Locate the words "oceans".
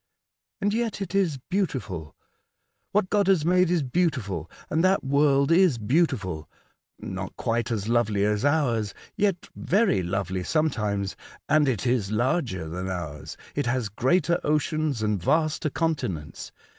14.43-15.03